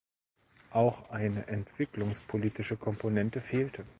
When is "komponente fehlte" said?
2.75-3.85